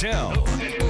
[0.00, 0.87] Motel.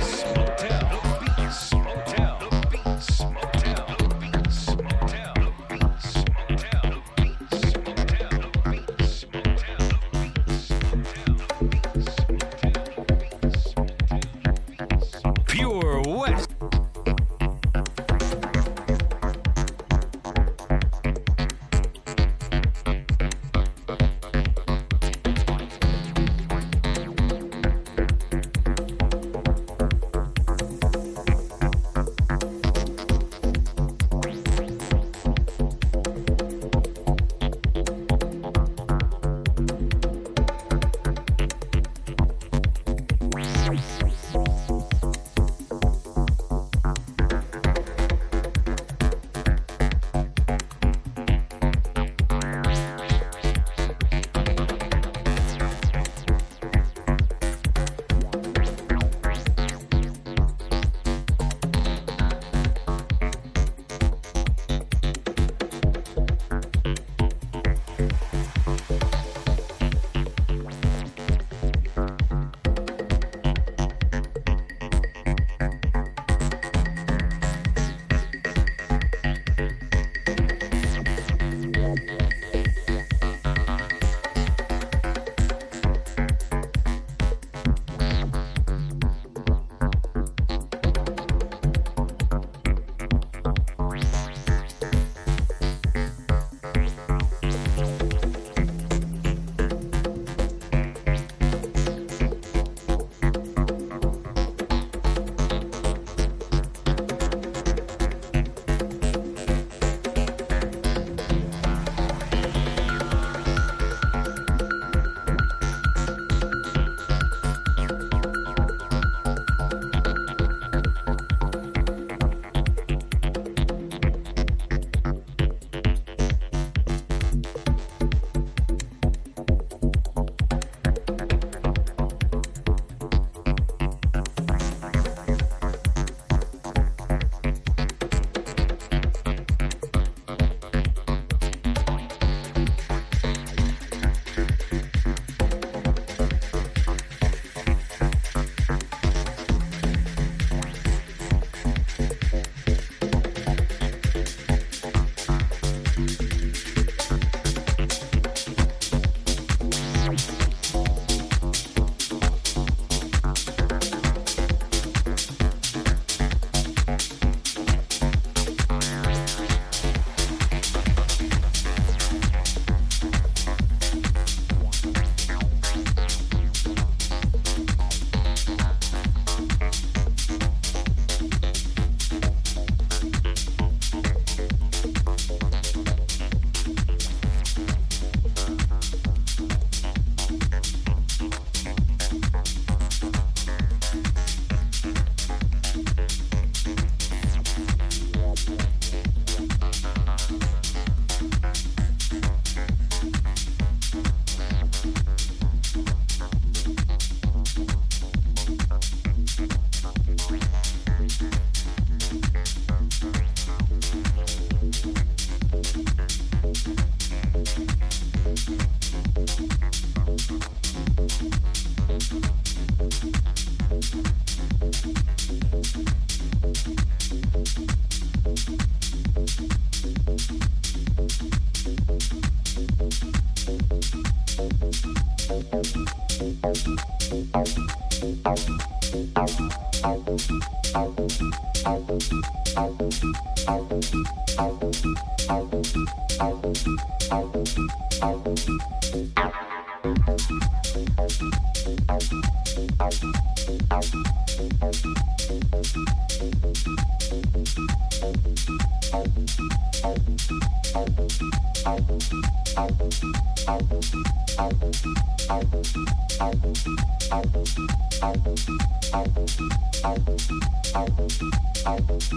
[271.68, 272.08] Pure West.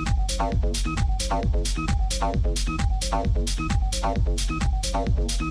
[4.93, 5.50] Thank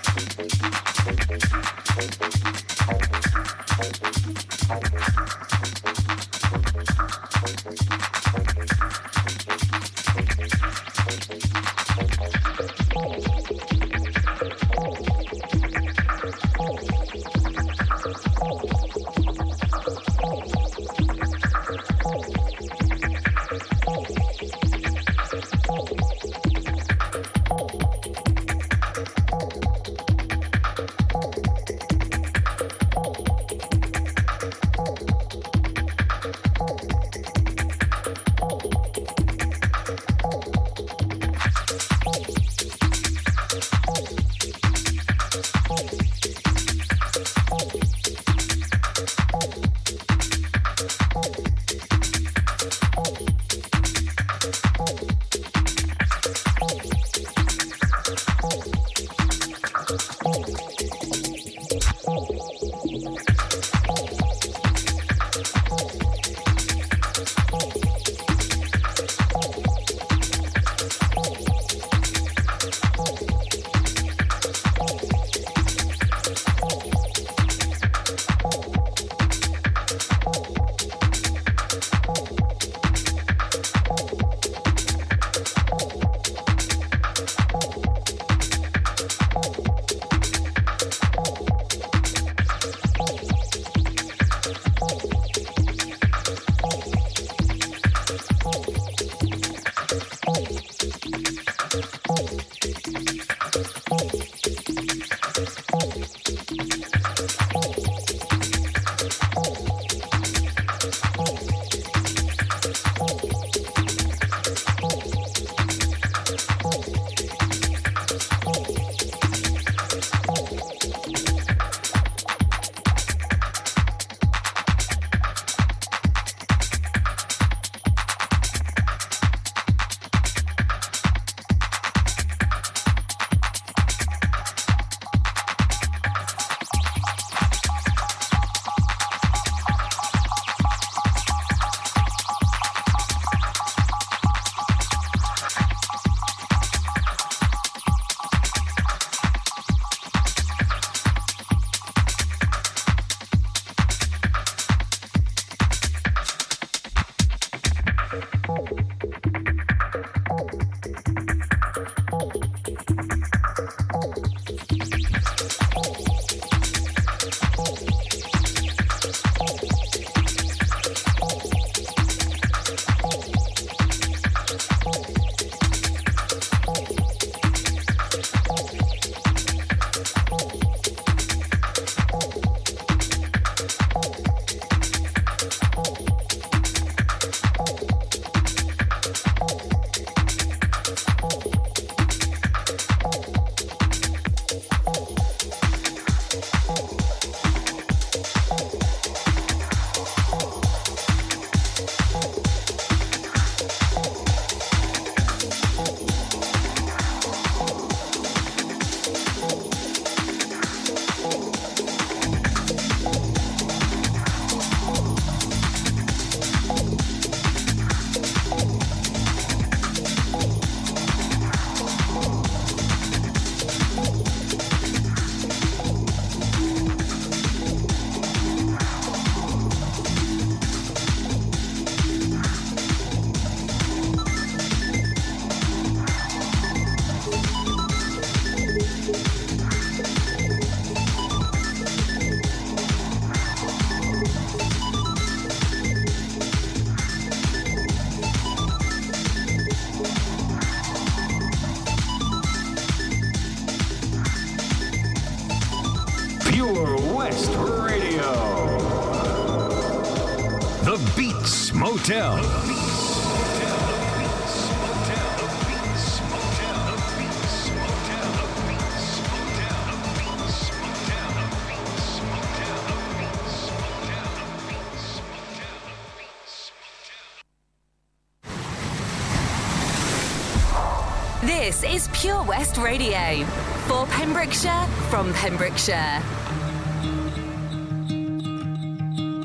[282.21, 283.43] Pure West Radio
[283.87, 286.21] for Pembrokeshire from Pembrokeshire.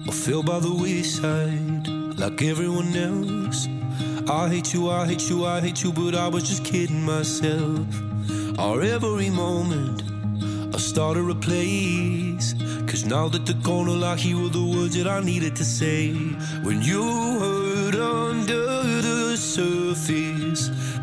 [0.06, 3.66] I feel by the wayside like everyone else.
[4.28, 7.86] I hate you, I hate you, I hate you, but I was just kidding myself.
[8.58, 10.02] Our every moment,
[10.74, 12.52] I started a place.
[12.86, 16.12] Cause now that they're gone, I hear the words that I needed to say.
[16.62, 17.02] When you
[17.40, 18.66] hurt under
[19.00, 20.35] the surface,